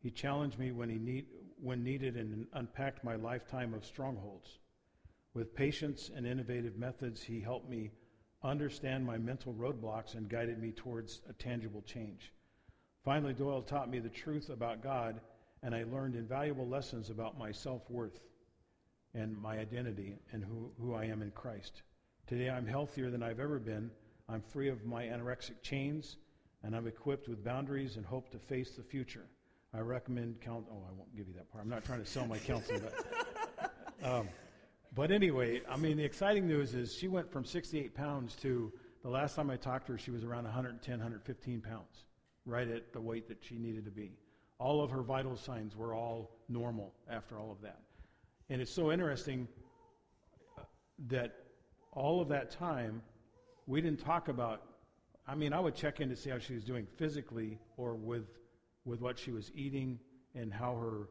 [0.00, 1.26] He challenged me when, he need,
[1.60, 4.58] when needed and unpacked my lifetime of strongholds.
[5.34, 7.90] With patience and innovative methods, he helped me
[8.42, 12.32] understand my mental roadblocks and guided me towards a tangible change.
[13.04, 15.20] Finally, Doyle taught me the truth about God,
[15.62, 18.20] and I learned invaluable lessons about my self worth
[19.14, 21.82] and my identity and who, who I am in Christ.
[22.32, 23.90] Today, I'm healthier than I've ever been.
[24.26, 26.16] I'm free of my anorexic chains,
[26.62, 29.26] and I'm equipped with boundaries and hope to face the future.
[29.74, 30.64] I recommend count.
[30.70, 31.62] Oh, I won't give you that part.
[31.62, 33.70] I'm not trying to sell my counseling, but.
[34.02, 34.28] Um,
[34.94, 39.10] but anyway, I mean, the exciting news is she went from 68 pounds to the
[39.10, 42.04] last time I talked to her, she was around 110, 115 pounds,
[42.46, 44.16] right at the weight that she needed to be.
[44.58, 47.82] All of her vital signs were all normal after all of that.
[48.48, 49.46] And it's so interesting
[50.58, 50.62] uh,
[51.08, 51.41] that
[51.92, 53.02] all of that time,
[53.66, 54.62] we didn't talk about.
[55.26, 58.26] I mean, I would check in to see how she was doing physically or with,
[58.84, 59.98] with what she was eating
[60.34, 61.08] and how her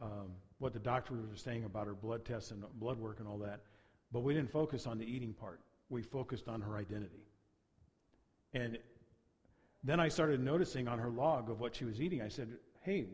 [0.00, 3.38] um, what the doctors were saying about her blood tests and blood work and all
[3.38, 3.60] that.
[4.12, 5.60] But we didn't focus on the eating part.
[5.88, 7.26] We focused on her identity.
[8.54, 8.78] And
[9.84, 12.22] then I started noticing on her log of what she was eating.
[12.22, 12.48] I said,
[12.82, 13.06] Hey,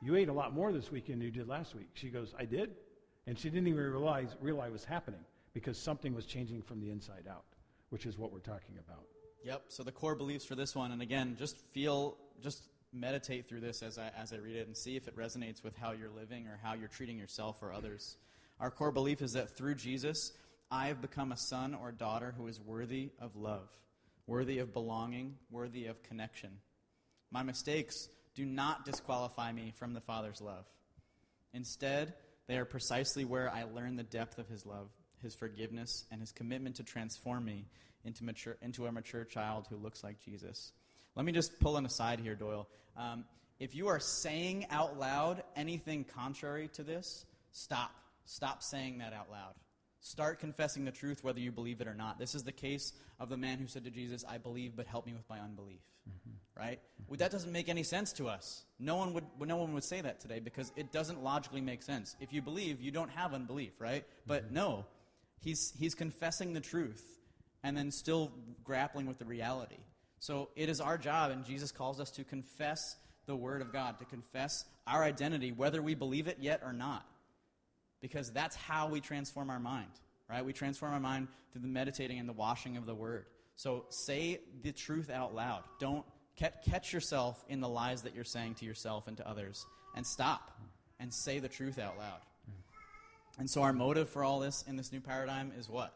[0.00, 1.88] you ate a lot more this weekend than you did last week.
[1.94, 2.70] She goes, I did.
[3.26, 5.20] And she didn't even realize, realize it was happening
[5.54, 7.44] because something was changing from the inside out,
[7.90, 9.04] which is what we're talking about.
[9.44, 9.64] Yep.
[9.68, 12.62] So the core beliefs for this one, and again, just feel, just
[12.92, 15.76] meditate through this as I, as I read it and see if it resonates with
[15.76, 18.16] how you're living or how you're treating yourself or others.
[18.60, 20.32] Our core belief is that through Jesus,
[20.70, 23.68] I have become a son or daughter who is worthy of love,
[24.26, 26.50] worthy of belonging, worthy of connection.
[27.30, 30.64] My mistakes do not disqualify me from the Father's love.
[31.52, 32.14] Instead,
[32.46, 34.88] they are precisely where I learn the depth of His love,
[35.22, 37.66] His forgiveness, and His commitment to transform me
[38.04, 40.72] into, mature, into a mature child who looks like Jesus.
[41.14, 42.68] Let me just pull an aside here, Doyle.
[42.96, 43.24] Um,
[43.58, 47.92] if you are saying out loud anything contrary to this, stop.
[48.24, 49.54] Stop saying that out loud.
[50.00, 52.18] Start confessing the truth whether you believe it or not.
[52.18, 55.06] This is the case of the man who said to Jesus, I believe, but help
[55.06, 55.80] me with my unbelief.
[56.08, 56.60] Mm-hmm.
[56.60, 56.80] Right?
[57.08, 58.64] Well, that doesn't make any sense to us.
[58.80, 62.16] No one, would, no one would say that today because it doesn't logically make sense.
[62.20, 64.04] If you believe, you don't have unbelief, right?
[64.26, 64.54] But mm-hmm.
[64.54, 64.86] no,
[65.42, 67.04] he's, he's confessing the truth
[67.62, 68.32] and then still
[68.64, 69.78] grappling with the reality.
[70.18, 73.98] So it is our job, and Jesus calls us to confess the Word of God,
[73.98, 77.04] to confess our identity, whether we believe it yet or not.
[78.00, 79.90] Because that's how we transform our mind,
[80.28, 80.44] right?
[80.44, 83.26] We transform our mind through the meditating and the washing of the Word.
[83.56, 85.62] So say the truth out loud.
[85.78, 86.04] Don't
[86.36, 90.50] catch yourself in the lies that you're saying to yourself and to others, and stop
[90.98, 92.20] and say the truth out loud.
[93.38, 95.94] And so, our motive for all this in this new paradigm is what?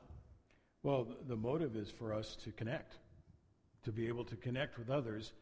[0.83, 2.97] Well, the motive is for us to connect
[3.87, 5.33] to be able to connect with others.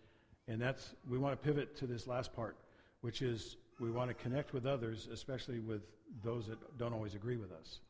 [0.49, 2.59] And that's, we want to pivot to this last part,
[3.01, 5.81] which is we want to connect with others, especially with
[6.23, 7.81] those that don't always agree with us.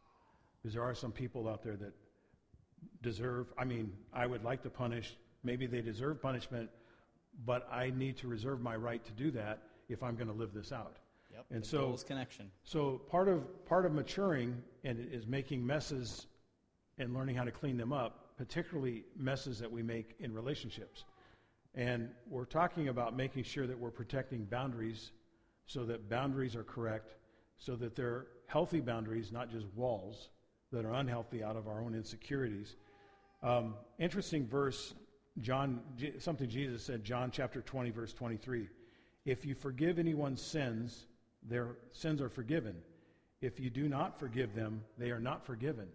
[0.63, 1.93] Because there are some people out there that
[3.03, 6.71] deserve, I mean, I would like to punish, maybe they deserve punishment,
[7.45, 10.55] but I need to reserve my right to do that if I'm going to live
[10.55, 10.99] this out.
[11.35, 12.51] Yep, and so, connection.
[12.63, 16.27] So part of part of maturing and is making messes
[16.99, 21.05] and learning how to clean them up particularly messes that we make in relationships.
[21.75, 25.13] And we're talking about making sure that we're protecting boundaries
[25.67, 27.15] so that boundaries are correct,
[27.59, 30.29] so that they're healthy boundaries, not just walls
[30.73, 32.77] that are unhealthy out of our own insecurities.
[33.43, 34.95] Um, interesting verse,
[35.41, 35.81] John,
[36.19, 38.69] something Jesus said, John chapter 20, verse 23.
[39.25, 41.07] If you forgive anyone's sins,
[41.49, 42.77] their sins are forgiven.
[43.41, 45.89] If you do not forgive them, they are not forgiven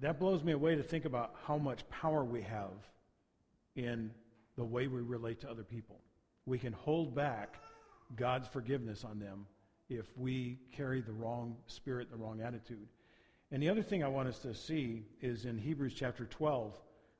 [0.00, 2.72] that blows me away to think about how much power we have
[3.76, 4.10] in
[4.56, 6.00] the way we relate to other people.
[6.46, 7.56] We can hold back
[8.16, 9.46] God's forgiveness on them
[9.88, 12.86] if we carry the wrong spirit, the wrong attitude.
[13.50, 16.74] And the other thing I want us to see is in Hebrews chapter 12,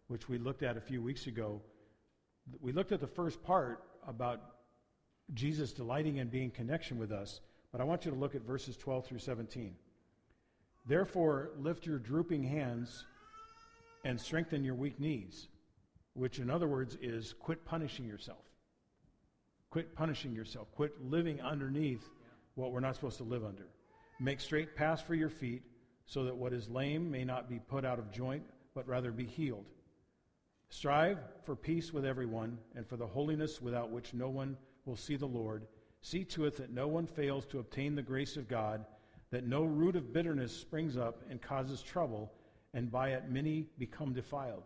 [0.08, 1.60] which we looked at a few weeks ago.
[2.60, 4.40] We looked at the first part about
[5.32, 7.40] Jesus delighting in being connection with us,
[7.72, 9.74] but I want you to look at verses 12 through 17.
[10.87, 13.06] Therefore, lift your drooping hands
[14.04, 15.48] and strengthen your weak knees,
[16.12, 18.44] which, in other words, is quit punishing yourself.
[19.70, 20.70] Quit punishing yourself.
[20.74, 22.10] Quit living underneath
[22.54, 23.66] what we're not supposed to live under.
[24.20, 25.62] Make straight paths for your feet
[26.06, 29.24] so that what is lame may not be put out of joint, but rather be
[29.24, 29.64] healed.
[30.68, 35.16] Strive for peace with everyone and for the holiness without which no one will see
[35.16, 35.66] the Lord.
[36.03, 38.85] See to it that no one fails to obtain the grace of God
[39.35, 42.33] that no root of bitterness springs up and causes trouble,
[42.73, 44.62] and by it many become defiled.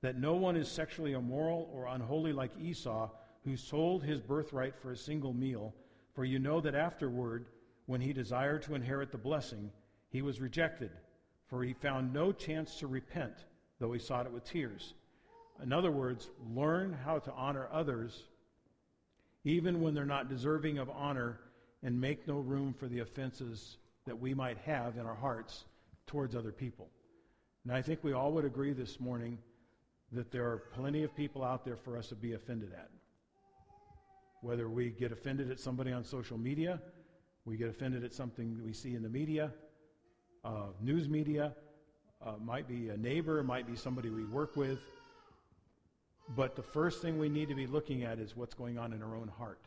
[0.00, 3.10] That no one is sexually immoral or unholy like Esau,
[3.44, 5.74] who sold his birthright for a single meal.
[6.14, 7.48] For you know that afterward,
[7.84, 9.70] when he desired to inherit the blessing,
[10.08, 10.92] he was rejected,
[11.46, 13.44] for he found no chance to repent,
[13.78, 14.94] though he sought it with tears.
[15.62, 18.24] In other words, learn how to honor others
[19.46, 21.38] even when they're not deserving of honor,
[21.84, 25.64] and make no room for the offenses that we might have in our hearts
[26.08, 26.88] towards other people.
[27.64, 29.38] And I think we all would agree this morning
[30.10, 32.90] that there are plenty of people out there for us to be offended at.
[34.40, 36.80] Whether we get offended at somebody on social media,
[37.44, 39.52] we get offended at something we see in the media,
[40.44, 41.54] uh, news media,
[42.24, 44.80] uh, might be a neighbor, might be somebody we work with.
[46.34, 49.02] But the first thing we need to be looking at is what's going on in
[49.02, 49.60] our own heart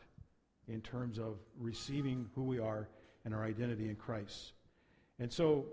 [0.68, 2.88] in terms of receiving who we are
[3.24, 4.52] and our identity in Christ.
[5.18, 5.66] And so,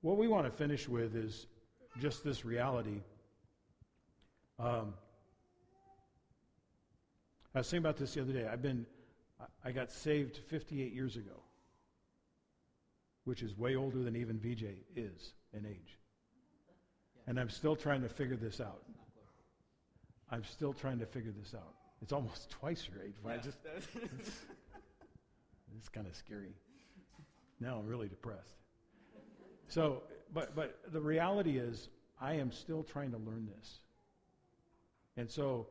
[0.00, 1.46] what we want to finish with is
[2.00, 3.00] just this reality.
[4.58, 4.94] Um,
[7.54, 8.46] I was thinking about this the other day.
[8.46, 8.86] I've been,
[9.64, 11.42] I got saved 58 years ago,
[13.24, 14.64] which is way older than even VJ
[14.96, 15.98] is in age.
[17.26, 18.82] And I'm still trying to figure this out.
[20.32, 21.74] I'm still trying to figure this out.
[22.00, 23.14] It's almost twice your age.
[23.24, 23.32] Yeah.
[23.32, 23.58] I just,
[24.18, 24.30] it's,
[25.78, 26.54] it's kind of scary.
[27.60, 28.56] Now I'm really depressed.
[29.68, 30.02] So,
[30.34, 31.88] but, but the reality is,
[32.20, 33.80] I am still trying to learn this.
[35.16, 35.66] And so,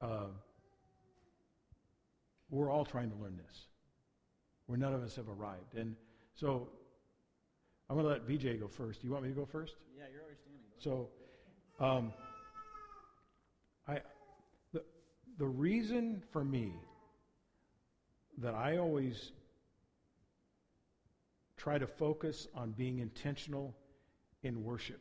[0.00, 0.26] uh,
[2.50, 3.66] we're all trying to learn this.
[4.66, 5.74] Where none of us have arrived.
[5.76, 5.96] And
[6.34, 6.68] so,
[7.90, 9.00] I'm going to let VJ go first.
[9.00, 9.74] Do you want me to go first?
[9.96, 10.62] Yeah, you're already standing.
[10.78, 11.08] So,
[11.84, 12.12] um,
[13.88, 14.00] I,
[14.72, 14.82] the,
[15.38, 16.74] the reason for me
[18.38, 19.32] that I always
[21.56, 23.74] try to focus on being intentional
[24.42, 25.00] in worship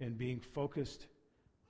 [0.00, 1.06] and being focused.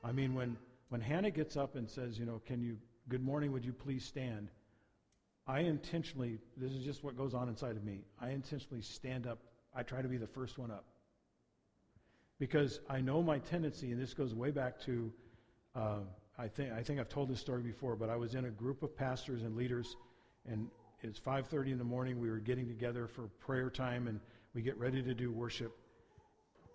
[0.02, 0.56] I mean, when,
[0.88, 4.04] when Hannah gets up and says, you know, can you, good morning, would you please
[4.04, 4.48] stand?
[5.46, 8.00] I intentionally, this is just what goes on inside of me.
[8.20, 9.38] I intentionally stand up.
[9.74, 10.84] I try to be the first one up.
[12.38, 15.12] Because I know my tendency, and this goes way back to
[15.74, 15.98] uh,
[16.38, 18.82] I think I think I've told this story before, but I was in a group
[18.82, 19.96] of pastors and leaders,
[20.46, 20.68] and
[21.02, 22.20] it's 5:30 in the morning.
[22.20, 24.20] We were getting together for prayer time, and
[24.54, 25.76] we get ready to do worship.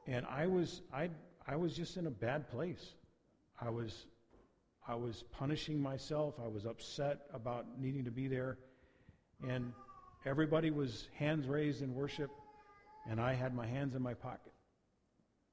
[0.08, 1.10] And I was I
[1.48, 2.94] I was just in a bad place.
[3.60, 4.06] I was
[4.88, 6.36] I was punishing myself.
[6.44, 8.58] I was upset about needing to be there,
[9.48, 9.74] and
[10.26, 12.32] everybody was hands raised in worship,
[13.10, 14.54] and I had my hands in my pocket.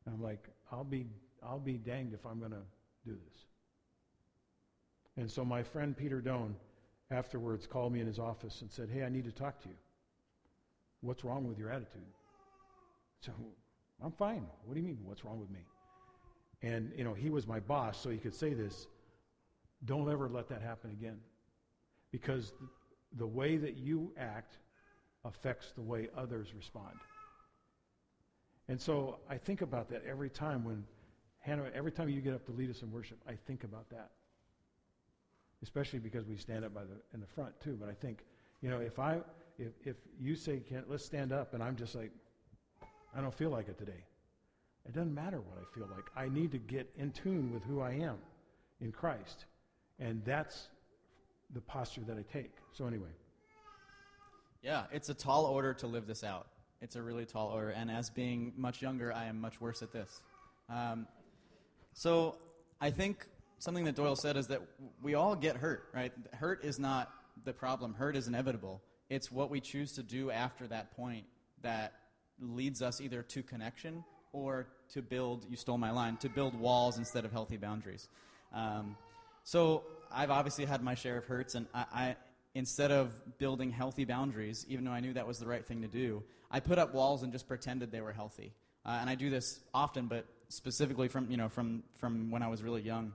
[0.06, 1.06] I'm like, I'll be
[1.42, 2.62] I'll be danged if I'm to
[3.04, 3.38] do this.
[5.16, 6.56] And so my friend Peter Doan
[7.10, 9.76] afterwards called me in his office and said, Hey, I need to talk to you.
[11.00, 12.02] What's wrong with your attitude?
[13.20, 13.32] So
[14.02, 14.46] I'm fine.
[14.64, 15.60] What do you mean, what's wrong with me?
[16.62, 18.86] And, you know, he was my boss, so he could say this.
[19.84, 21.18] Don't ever let that happen again.
[22.10, 22.52] Because
[23.18, 24.56] the way that you act
[25.24, 26.94] affects the way others respond.
[28.68, 30.84] And so I think about that every time when
[31.44, 34.10] Hannah, every time you get up to lead us in worship, I think about that.
[35.62, 37.76] Especially because we stand up by the, in the front too.
[37.78, 38.24] But I think,
[38.62, 39.18] you know, if I,
[39.58, 42.10] if, if you say, let's stand up, and I'm just like,
[43.14, 44.04] I don't feel like it today.
[44.86, 46.04] It doesn't matter what I feel like.
[46.16, 48.16] I need to get in tune with who I am
[48.80, 49.44] in Christ.
[49.98, 50.68] And that's
[51.54, 52.52] the posture that I take.
[52.72, 53.12] So, anyway.
[54.62, 56.48] Yeah, it's a tall order to live this out.
[56.80, 57.70] It's a really tall order.
[57.70, 60.22] And as being much younger, I am much worse at this.
[60.70, 61.06] Um,
[61.94, 62.36] so
[62.80, 63.26] I think
[63.58, 64.60] something that Doyle said is that
[65.02, 66.12] we all get hurt, right?
[66.34, 67.10] Hurt is not
[67.44, 68.82] the problem, hurt is inevitable.
[69.08, 71.24] It's what we choose to do after that point
[71.62, 71.92] that
[72.40, 76.98] leads us either to connection or to build, you stole my line, to build walls
[76.98, 78.08] instead of healthy boundaries.
[78.52, 78.96] Um,
[79.44, 82.16] so I've obviously had my share of hurts, and I, I,
[82.54, 85.88] instead of building healthy boundaries, even though I knew that was the right thing to
[85.88, 88.52] do, I put up walls and just pretended they were healthy.
[88.84, 92.48] Uh, and I do this often, but specifically from you know from from when I
[92.48, 93.12] was really young,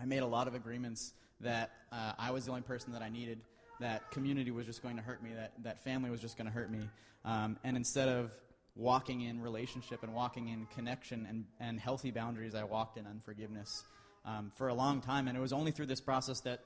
[0.00, 3.08] I made a lot of agreements that uh, I was the only person that I
[3.08, 3.40] needed,
[3.80, 6.52] that community was just going to hurt me, that that family was just going to
[6.52, 6.88] hurt me,
[7.24, 8.32] um, and instead of
[8.74, 13.84] walking in relationship and walking in connection and, and healthy boundaries, I walked in unforgiveness.
[14.24, 16.60] Um, for a long time, and it was only through this process that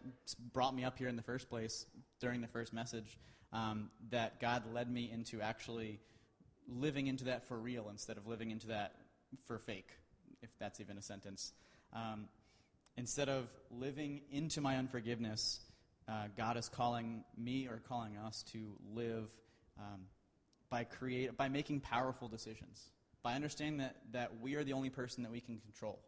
[0.53, 1.86] brought me up here in the first place
[2.18, 3.18] during the first message
[3.53, 6.00] um, that God led me into actually
[6.68, 8.94] living into that for real instead of living into that
[9.44, 9.88] for fake,
[10.42, 11.52] if that's even a sentence.
[11.92, 12.26] Um,
[12.96, 15.60] instead of living into my unforgiveness,
[16.08, 19.30] uh, God is calling me or calling us to live
[19.78, 20.02] um,
[20.70, 22.90] by create by making powerful decisions,
[23.22, 26.00] by understanding that, that we are the only person that we can control.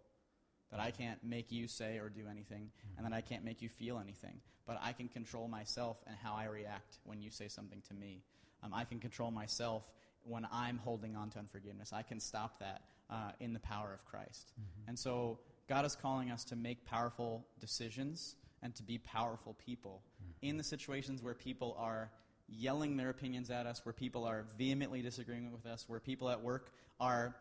[0.71, 3.69] That I can't make you say or do anything, and that I can't make you
[3.69, 4.41] feel anything.
[4.67, 8.23] But I can control myself and how I react when you say something to me.
[8.63, 9.85] Um, I can control myself
[10.25, 11.93] when I'm holding on to unforgiveness.
[11.93, 12.81] I can stop that.
[13.11, 14.53] Uh, in the power of Christ.
[14.53, 14.89] Mm-hmm.
[14.89, 15.39] And so
[15.69, 20.49] God is calling us to make powerful decisions and to be powerful people mm-hmm.
[20.49, 22.11] in the situations where people are
[22.49, 26.43] yelling their opinions at us, where people are vehemently disagreeing with us, where people at
[26.43, 27.35] work are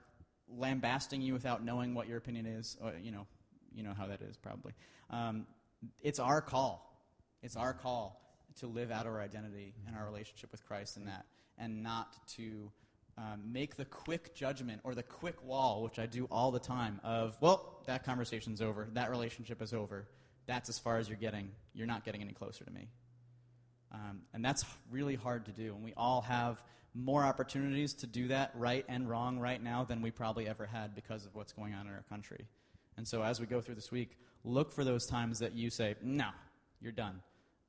[0.49, 2.77] lambasting you without knowing what your opinion is.
[2.81, 3.27] Or, you know,
[3.73, 4.73] you know how that is probably.
[5.09, 5.45] Um,
[6.01, 6.89] it's our call.
[7.41, 8.21] It's our call
[8.59, 11.25] to live out our identity and our relationship with Christ in that,
[11.57, 12.71] and not to
[13.17, 16.99] um, make the quick judgment or the quick wall, which I do all the time,
[17.03, 20.07] of, well, that conversation's over, that relationship is over,
[20.45, 22.89] that's as far as you're getting, you're not getting any closer to me.
[23.91, 25.75] Um, and that's really hard to do.
[25.75, 26.63] And we all have
[26.95, 30.95] more opportunities to do that right and wrong right now than we probably ever had
[30.95, 32.47] because of what's going on in our country.
[32.97, 35.95] And so as we go through this week, look for those times that you say,
[36.01, 36.29] no,
[36.81, 37.21] you're done.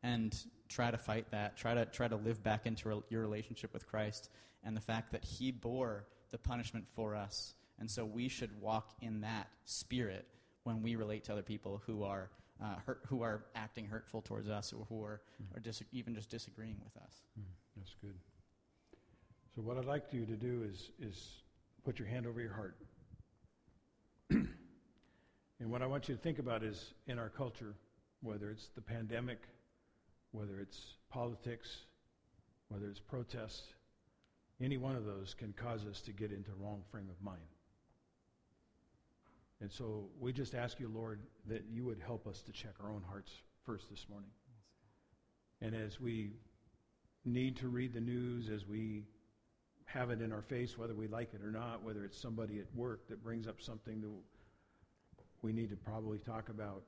[0.02, 0.34] And
[0.68, 1.56] try to fight that.
[1.56, 4.28] Try to, try to live back into your relationship with Christ
[4.64, 7.54] and the fact that He bore the punishment for us.
[7.78, 10.26] And so we should walk in that spirit
[10.64, 12.30] when we relate to other people who are,
[12.62, 15.62] uh, hurt, who are acting hurtful towards us or who are, mm.
[15.62, 17.12] dis- even just disagreeing with us.
[17.38, 17.44] Mm,
[17.76, 18.14] that's good.
[19.54, 21.42] So, what I'd like you to do is, is
[21.84, 22.76] put your hand over your heart.
[24.30, 27.74] and what I want you to think about is in our culture,
[28.22, 29.38] whether it's the pandemic,
[30.32, 31.82] whether it's politics,
[32.68, 33.74] whether it's protests,
[34.60, 37.40] any one of those can cause us to get into wrong frame of mind.
[39.60, 42.90] And so we just ask you, Lord, that you would help us to check our
[42.90, 43.32] own hearts
[43.64, 44.30] first this morning.
[45.60, 46.32] And as we
[47.24, 49.04] need to read the news, as we
[49.86, 52.66] have it in our face, whether we like it or not, whether it's somebody at
[52.74, 54.10] work that brings up something that
[55.42, 56.82] we need to probably talk about,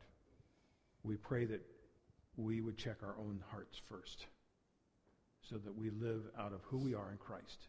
[1.02, 1.62] we pray that
[2.36, 4.26] we would check our own hearts first
[5.48, 7.68] so that we live out of who we are in Christ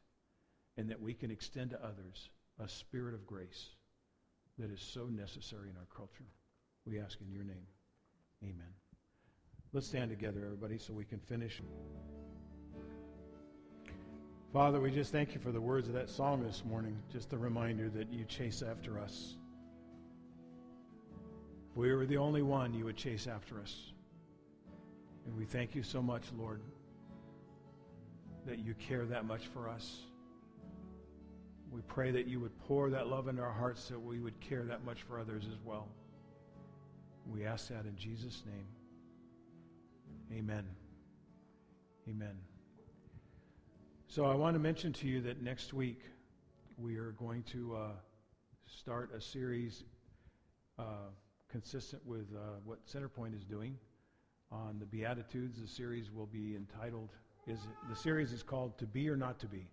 [0.78, 2.30] and that we can extend to others
[2.64, 3.70] a spirit of grace
[4.58, 6.26] that is so necessary in our culture.
[6.86, 7.68] We ask in your name.
[8.44, 8.74] Amen.
[9.74, 11.62] Let's stand together, everybody, so we can finish.
[14.54, 16.98] Father, we just thank you for the words of that song this morning.
[17.12, 19.36] Just a reminder that you chase after us.
[21.70, 23.92] If we were the only one, you would chase after us.
[25.26, 26.62] And we thank you so much, Lord,
[28.48, 29.98] that you care that much for us.
[31.70, 34.64] We pray that you would pour that love into our hearts so we would care
[34.64, 35.90] that much for others as well.
[37.30, 38.66] We ask that in Jesus' name.
[40.40, 40.66] Amen.
[42.10, 42.38] Amen.
[44.08, 46.00] So I want to mention to you that next week
[46.78, 47.88] we are going to uh,
[48.66, 49.84] start a series
[50.80, 51.10] uh,
[51.50, 53.76] consistent with uh, what Centerpoint is doing
[54.54, 55.60] on the Beatitudes.
[55.60, 57.10] The series will be entitled
[57.48, 59.68] is the series is called To Be or Not to Be.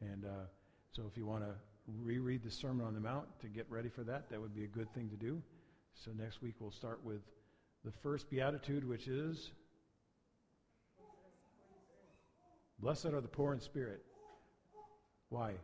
[0.00, 0.46] And uh,
[0.90, 1.54] so if you want to
[2.02, 4.68] reread the Sermon on the Mount to get ready for that, that would be a
[4.68, 5.42] good thing to do.
[5.94, 7.20] So next week we'll start with
[7.84, 9.50] the first beatitude, which is
[12.82, 14.02] Blessed are the poor in spirit.
[15.28, 15.54] Why?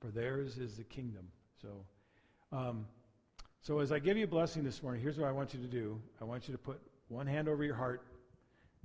[0.00, 1.28] For theirs is the kingdom.
[1.62, 1.68] So,
[2.50, 2.86] um,
[3.60, 5.68] so as I give you a blessing this morning, here's what I want you to
[5.68, 6.00] do.
[6.20, 8.02] I want you to put one hand over your heart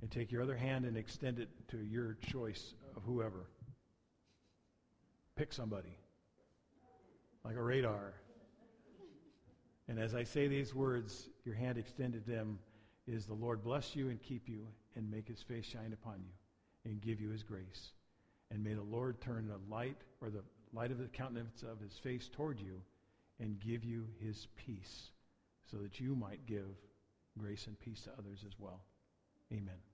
[0.00, 3.46] and take your other hand and extend it to your choice of whoever.
[5.36, 5.96] Pick somebody,
[7.44, 8.14] like a radar.
[9.88, 12.58] And as I say these words, your hand extended them
[13.06, 16.90] is the Lord bless you and keep you and make his face shine upon you
[16.90, 17.92] and give you his grace.
[18.50, 21.98] And may the Lord turn the light or the light of the countenance of his
[21.98, 22.80] face toward you
[23.40, 25.10] and give you his peace
[25.70, 26.76] so that you might give
[27.40, 28.84] grace and peace to others as well.
[29.52, 29.89] Amen.